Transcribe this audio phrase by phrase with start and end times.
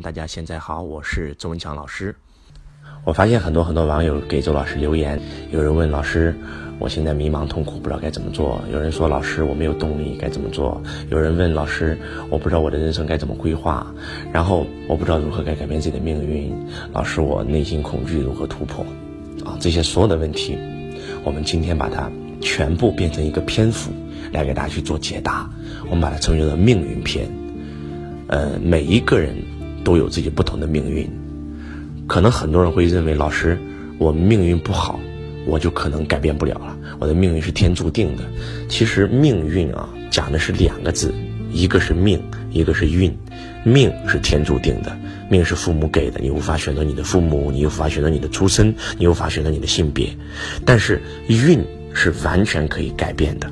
[0.00, 2.14] 大家现在好，我是周文强老师。
[3.04, 5.20] 我发现很多很多网友给周老师留言，
[5.50, 6.34] 有人问老师，
[6.78, 10.80] 我现在迷茫痛苦，不知道该怎么做；有人说老师我没有动力，该怎么做？
[11.10, 11.98] 有人问老师，
[12.30, 13.86] 我不知道我的人生该怎么规划，
[14.32, 16.54] 然后我不知道如何该改变自己的命运。
[16.92, 18.84] 老师，我内心恐惧，如何突破？
[19.44, 20.58] 啊，这些所有的问题，
[21.24, 23.92] 我们今天把它全部变成一个篇幅
[24.32, 25.48] 来给大家去做解答。
[25.84, 27.28] 我们把它称之为命运篇。
[28.28, 29.36] 呃，每一个人
[29.84, 31.08] 都有自己不同的命运。
[32.06, 33.56] 可能很多人会认为，老师，
[33.98, 34.98] 我命运不好，
[35.46, 36.76] 我就可能改变不了了。
[36.98, 38.24] 我的命运是天注定的。
[38.68, 41.14] 其实命运啊，讲的是两个字，
[41.52, 42.20] 一个是命，
[42.50, 43.14] 一个是运。
[43.64, 44.94] 命是天注定的，
[45.30, 50.10] 命是父母给的，你无法选择你的父母，你无法选择你的出身，你无法选择你的性别。
[50.66, 51.64] 但是运
[51.94, 53.50] 是完全可以改变的。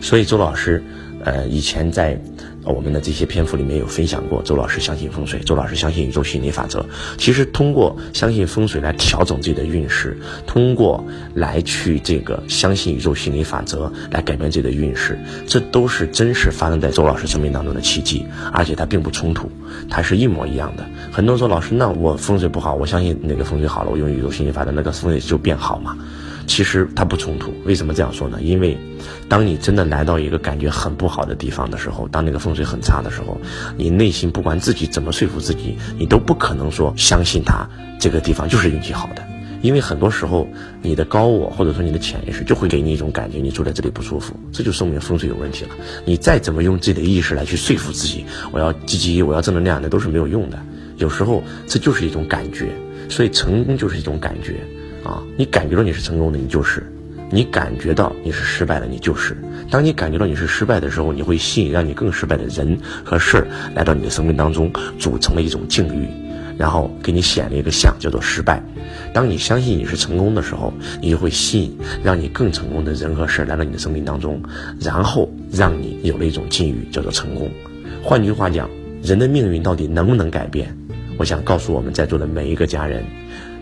[0.00, 0.82] 所以周老师，
[1.24, 2.18] 呃，以前在。
[2.64, 6.84] 我们的这些篇幅里面有分享过，周老师相信风水，周老师相信宇宙心理法则。
[7.16, 11.02] 其实通过相信风水来调整自己的运势，通过
[11.34, 19.50] 来去这个相信宇宙心理法则来改变自己的运势，这都是真实发生在周老师生命当中的奇迹，而且它并不冲突，
[19.88, 20.84] 它是一模一样的。
[21.10, 25.96] 很多人说老师，那我风水不好，我相信哪个风水好了，我用宇宙心理法则，那个风水就变好嘛？
[26.46, 28.38] 其实它不冲突，为什么这样说呢？
[28.42, 28.76] 因为，
[29.28, 33.40] 当你真的来到一个感觉很不好的地方的时候，当那个风水很差的时候，
[33.76, 37.68] 你内心不管自己怎么说服自己，你都不可能说相信它
[37.98, 39.22] 这个地方就是运气好的。
[39.62, 40.48] 因为很多时候，
[40.80, 45.70] 你的高我或者说你的潜意识就会给你一种感觉，你住在这里不舒服，这就说明风水有问题了。
[46.06, 50.58] 你再怎么用自己的意识来去说服自己，我要积极，我要正能量，那都是没有用的。
[50.96, 52.70] 有时候这就是一种感觉，
[53.10, 54.64] 所以成功就是一种感觉。
[55.04, 56.80] 啊，你感觉到你是成功的，你就是；
[57.30, 59.36] 你感觉到你是失败的，你就是。
[59.70, 66.08] 当你感觉到你是失败的时候，你会吸引让你更失败的人和事儿来到你的生命当中，组成了一种境遇，
[66.58, 68.62] 然后给你显了一个像，叫做失败。
[69.12, 74.42] 当你相信你是成功的时候，你就会吸引让你更成功的人和事儿来到你的生命当中，
[74.80, 77.48] 然后让你有了一种境遇，叫做成功。
[78.02, 78.68] 换句话讲，
[79.02, 80.76] 人的命运到底能不能改变？
[81.16, 83.04] 我想告诉我们在座的每一个家人。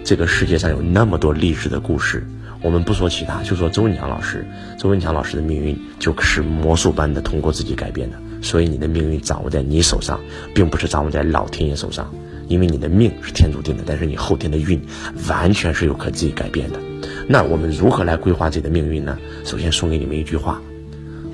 [0.09, 2.27] 这个世界上有那么多励志的故事，
[2.63, 4.43] 我们不说其他，就说周文强老师。
[4.79, 10.19] 周文强老师的命运就是魔术般的通过自己改变的，所以你的命运掌握在你手上，
[10.55, 12.11] 并不是掌握在老天爷手上。
[12.49, 14.81] 因为你的命是天注定的，但是你后天的运
[15.29, 16.81] 完全是有可自己改变的。
[17.27, 19.19] 那我们如何来规划自己的命运呢？
[19.45, 20.59] 首先送给你们一句话：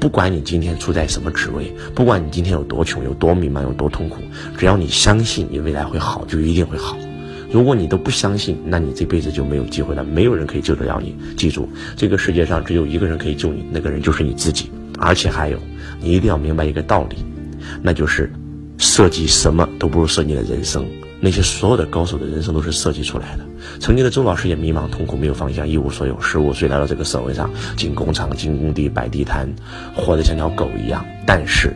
[0.01, 4.17] 不管你今天处在什么职位，不管你今天有多穷、有多迷茫、有多痛苦，
[4.59, 6.99] 只要你相信你未来会好，就一定会好。
[7.55, 10.03] 如果你都不相信，那你这辈子就没有机会了。
[10.03, 11.15] 没有人可以救得了你。
[11.37, 14.69] 记住，这个世界上只有一个人可以救你，那个人就是你自己。
[14.99, 15.59] 而且还有，
[16.01, 17.19] 你一定要明白一个道理，
[17.81, 18.29] 那就是
[18.77, 20.85] 设计什么都不如设计的人生。
[21.21, 23.45] 那些所有的高手的人生都是设计出来的。
[23.79, 26.21] 曾经的周老师也迷茫、痛苦、没有方向、一无所有。
[26.21, 29.49] 十五岁来到这个社会上，进工厂、进工地、摆地摊，
[29.95, 31.07] 活得像条狗一样。
[31.25, 31.73] 但是，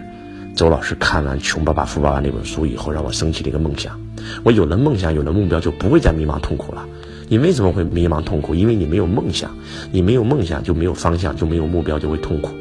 [0.57, 3.97] 周老师看完《穷爸爸富爸爸》那本书以后，让我升起了一个梦想。
[4.43, 6.87] 我有了梦想，有了目标，就不会再迷茫痛苦了。
[7.29, 8.55] 你为什么会迷茫痛苦？
[8.55, 9.51] 因为你没有梦想，
[9.93, 12.55] 你没有梦想就没有方向，就没有目标，就会痛苦。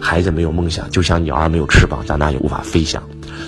[0.00, 3.02] 孩子没有梦想，就像鸟儿没有翅膀，长大也无法飞翔。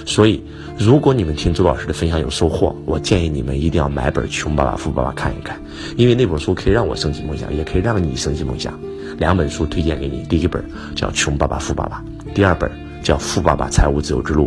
[0.05, 0.43] 所以，
[0.77, 5.59] 如果你们听周老师的分享有收获，我建议你们一定要买本《穷爸爸富爸爸》看一看，
[5.97, 8.79] 因为那本书可以让我升起梦想，也可以让你升起梦想。
[9.19, 10.63] 两本书推荐给你，第一本
[10.95, 12.03] 叫《穷爸爸富爸爸》，
[12.35, 12.71] 第二本。
[13.03, 14.47] 叫《富爸爸财务自由之路》。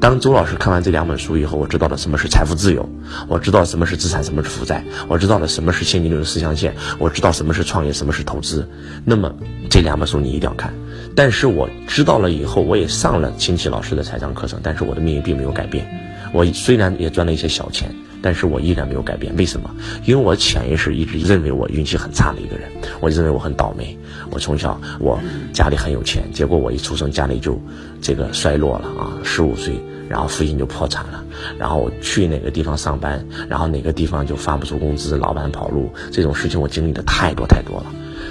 [0.00, 2.88] 当周老师看完这两本书以后，我知道了什么是财富自由，
[3.28, 8.68] 我知道什么是资产，什么是负债，我知道了什么是现金流的四象限，我知道什么是创业，什么是投资。
[9.04, 9.32] 那么
[9.70, 10.72] 这两本书你一定要看。
[11.14, 15.86] 但是我知道了以后，我也上了亲戚老师的财商课程，但是我的命运并没有改变。
[16.32, 17.94] 我虽然也赚了一些小钱。
[18.24, 19.68] 但是我依然没有改变，为什么？
[20.06, 22.70] 因为我潜意识一直认为我运气很差的一个人，
[23.00, 23.98] 我认为我很倒霉。
[24.30, 25.18] 我从小我
[25.52, 27.60] 家里很有钱，结果我一出生家里就
[28.00, 29.74] 这个衰落了啊，十五岁，
[30.08, 31.24] 然后父亲就破产了，
[31.58, 37.86] 然后我去哪个地方上班，然后哪个地方就发不出工资，老板跑路，这种事情我经历的太多太多了。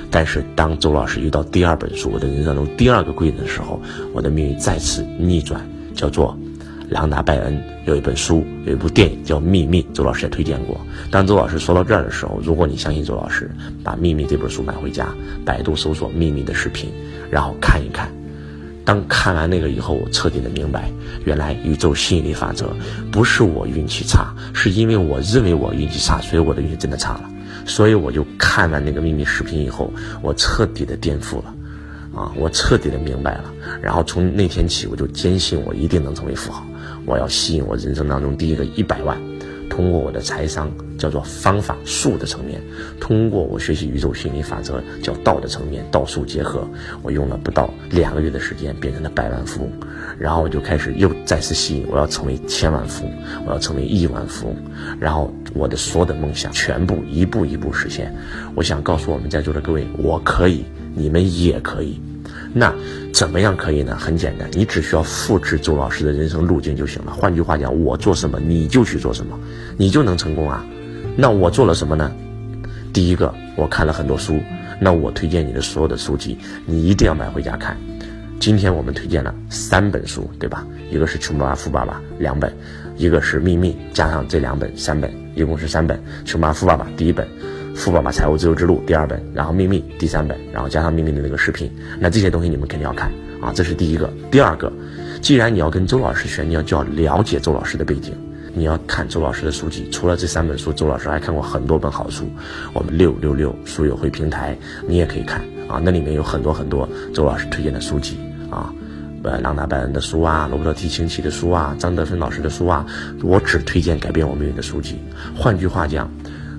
[0.10, 3.78] 但是当周老师遇到第二本书，我的人生中第二个贵人的时候，
[4.14, 6.34] 我的命运再次逆转，叫做。
[6.92, 10.78] 朗达·拜恩有一本书，有一部电影叫《秘密》，周老师也推荐过。
[11.10, 13.50] 当周老师说到这儿的时候，如果你相信周老师，
[13.82, 15.08] 把《秘密》这本书买回家，
[15.46, 16.92] 百度搜索《秘密》的视频，
[17.32, 18.12] 然后看一看。
[18.84, 20.92] 当看完那个以后，我彻底的明白，
[21.24, 22.76] 原来宇宙吸引力法则
[23.10, 27.30] 不是我运气差，是因为我认为我运气差，所以我的运气真的差了。
[27.66, 29.90] 所以我就看完那个《秘密》视频以后，
[30.22, 31.56] 我彻底的颠覆了，
[32.14, 33.46] 啊，我彻底的明白了。
[33.82, 36.66] 然后从那天起，我就坚信我一定能成为富豪。
[37.06, 39.18] 我要吸引我人生当中第一个一百万。
[39.70, 42.62] 通过我的财商叫做方法术的层面，
[43.00, 46.68] 通过我学习宇宙心理法则叫道的层面，道术结合，
[47.02, 49.72] 我用了不到两个月的时间变成了百万富翁，
[50.20, 53.14] 然后我就开始又再次吸引，我要成为千万富翁，
[53.46, 54.56] 我要成为亿万富翁，
[55.00, 58.14] 然后我的所有的梦想全部一步一步实现。
[58.56, 61.98] 我想告诉我们在座的各位，我可以，你们也可以。
[62.54, 62.74] 那
[63.14, 63.96] 怎么样可以呢？
[63.96, 67.12] 很简单，你只需要复制周老师的人生路径就行了。
[67.12, 69.40] 换句话讲，我做什么你就去做什么，
[69.78, 70.66] 你就能成功啊。
[71.16, 72.12] 那我做了什么呢？
[72.94, 74.40] 第一个，我看了很多书。
[74.80, 77.78] 那我推荐你的所有的书籍，你一定要买回家看。
[78.40, 80.66] 今天我们推荐了三本书，对吧？
[80.90, 82.52] 一个是《穷爸爸富爸爸》两本，
[82.98, 85.98] 一个是《秘密》加上这两本三本，一共是三本。
[86.26, 87.28] 《穷爸爸富爸爸》第一本。
[87.76, 94.12] 富爸爸财务自由之路第二本，然后秘密第三本，然后加上秘密的那个视频，那这些东西你们肯定要看啊，这是第一个。
[94.30, 94.72] 第二个，
[95.22, 98.14] 既然你要跟周老师学，你要就要了解周老师的背景，
[98.54, 99.90] 你要看周老师的书籍。
[99.90, 102.30] 除了这三本书，周老师还看过很多本好书。
[102.74, 104.56] 我们六六六书友会平台
[104.88, 108.18] 你也可以看啊，那里面有很多很多周老师推荐的书籍
[108.52, 108.72] 啊，
[109.24, 112.86] 呃，朗达·拜恩的书啊，罗伯特 ·T· 清崎的书啊，张德芬老师的书啊，
[113.24, 115.00] 我只推荐改变我命运的书籍。
[115.36, 116.08] 换句话讲。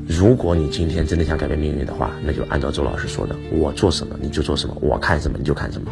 [0.07, 5.91] 如果你今天真的想改变命运的话，那就按照周老师说的，我做什么你就做什么，我看什么你就看什么。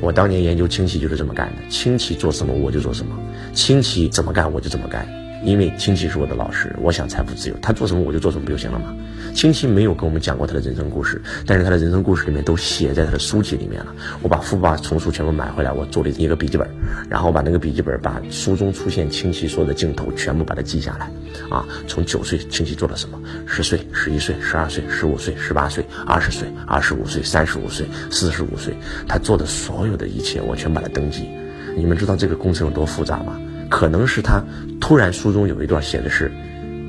[0.00, 3.16] 我当年研究亲戚就是这么干的，亲戚做什么我就做什么，
[3.52, 5.06] 亲戚怎么干我就怎么干。
[5.44, 8.94] 因为亲戚是我的老师，我想财富自由，他做什么我就做什么不就行了吗？
[9.34, 13.94] 亲戚没有跟我们讲过他的人生故事，但是他的人生故事里面都写在他的书籍里面了。
[14.20, 16.68] 我把富爸丛书全部买回来，我做了一个笔记本，
[17.08, 21.10] 然后把那个笔记本把书中出现亲戚所有的镜头全部把它记下来。
[21.50, 23.18] 啊，从九岁亲戚做了什么？
[23.46, 28.74] 十岁、十一岁、十二岁、十五岁、十八岁、二十岁、二十五岁、三十五岁、四十五岁，
[29.08, 31.28] 他做的所有的一切，我全把它登记。
[31.74, 33.40] 你们知道这个工程有多复杂吗？
[33.72, 34.44] 可能是他
[34.78, 36.30] 突然书中有一段写的是，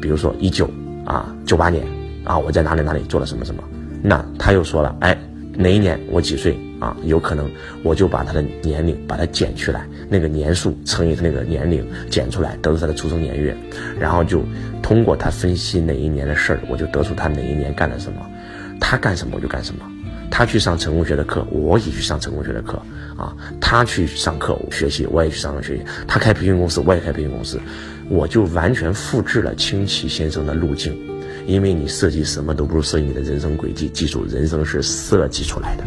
[0.02, 0.70] 比如说一九
[1.06, 1.82] 啊九八年
[2.26, 3.64] 啊我在哪里哪里做了什么什么，
[4.02, 5.18] 那他又说了哎
[5.56, 7.50] 哪一年我几岁啊有可能
[7.84, 13.56] 我就把他的年龄把它减去来那个年数乘以那个年龄减出来得出他的出生年月，
[13.98, 14.44] 然后就
[14.82, 18.20] 通过他分析哪一年的事儿我就得出他哪一年干了什么，
[18.78, 19.86] 他干什么我就干什么。
[20.36, 22.82] 他去上成功学的课，我也去上成功学的课
[23.16, 23.38] 啊。
[23.62, 25.84] 他去上课学习，我也去上学习。
[26.08, 27.60] 他开培训公司，我也开培训公司。
[28.10, 30.98] 我就完全复制了清奇先生的路径，
[31.46, 33.88] 因为你设计什么都不如设计你的人生轨迹。
[33.90, 35.84] 记住，人生是设计出来的。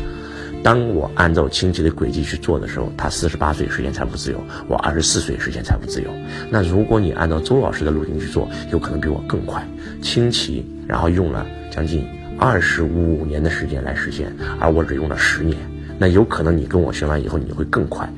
[0.63, 6.09] 当我按照清奇的轨迹去做的时候，他四十八岁实现财富自由，我二十四岁实现财富自由。
[6.51, 9.67] 那如果你按照周老师的路径去做，有可能比我更快。
[10.01, 12.07] 清奇，然后用了将近。
[12.39, 14.31] 二十五年的时间来实现，
[14.61, 15.57] 而我只用了十年，
[15.99, 18.09] 那有可能你跟我学完以后你会更快。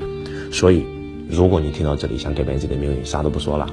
[0.50, 0.84] 所以，
[1.30, 3.66] 如果你听到这里想改变自己的命运，啥都不说了，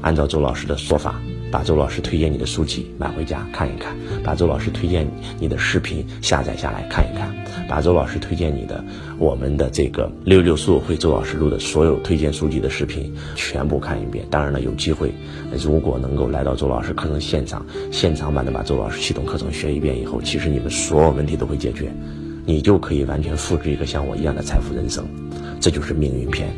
[0.00, 1.20] 按照周老师的说法。
[1.50, 3.94] 把周老师推荐你的书籍买回家看一看，
[4.24, 5.06] 把周老师推荐
[5.38, 7.28] 你的视频下载下来看一看，
[7.72, 8.84] 把周老师推荐你的
[9.16, 14.26] 我们的这个六六书会周老师录的所有推荐书籍的视频全部看一遍。
[14.28, 15.10] 当然了，有机会
[15.56, 21.90] 如果能够来到周老师课程现场，现场版的把周老师系统课程学一遍以后，其实你们所有问题都会解决，
[22.44, 25.06] 你就可以完全复制一个像我一样的财富人生。
[25.58, 26.50] 这就是命运篇。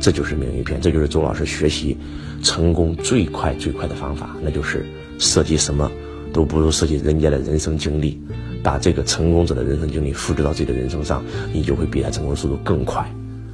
[0.00, 1.94] 这就是命运篇，这就是周老师学习
[2.42, 4.86] 成功最快最快的方法，那就是
[5.18, 5.92] 设计什么
[6.34, 8.20] 都不如设计人家的人生经历，
[8.60, 13.08] 把这个成功者的人生经历复制到自己的人生上，你就会比他成功速度更快，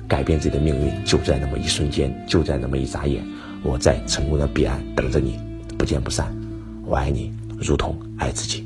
[0.09, 3.23] 改变自己的命运就在那么一瞬间，就在那么一眨眼。
[3.63, 5.39] 我在成功的彼岸等着你，
[5.77, 6.35] 不见不散。
[6.87, 8.65] 我爱你，如同爱自己。